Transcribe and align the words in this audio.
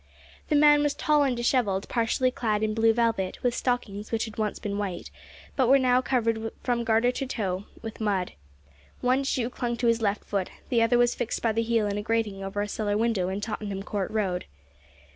The 0.49 0.55
man 0.55 0.81
was 0.81 0.95
tall 0.95 1.21
and 1.21 1.37
dishevelled, 1.37 1.87
partially 1.87 2.31
clad 2.31 2.63
in 2.63 2.73
blue 2.73 2.91
velvet, 2.91 3.43
with 3.43 3.53
stockings 3.53 4.11
which 4.11 4.25
had 4.25 4.39
once 4.39 4.57
been 4.57 4.79
white, 4.79 5.11
but 5.55 5.67
were 5.67 5.77
now 5.77 6.01
covered 6.01 6.51
from 6.63 6.83
garter 6.83 7.11
to 7.11 7.27
toe 7.27 7.65
with 7.83 8.01
mud. 8.01 8.31
One 9.01 9.23
shoe 9.23 9.51
clung 9.51 9.77
to 9.77 9.85
his 9.85 10.01
left 10.01 10.23
foot, 10.23 10.49
the 10.69 10.81
other 10.81 10.97
was 10.97 11.13
fixed 11.13 11.43
by 11.43 11.51
the 11.51 11.61
heel 11.61 11.85
in 11.85 11.99
a 11.99 12.01
grating 12.01 12.43
over 12.43 12.63
a 12.63 12.67
cellar 12.67 12.97
window 12.97 13.29
in 13.29 13.41
Tottenham 13.41 13.83
Court 13.83 14.09
Road. 14.09 14.45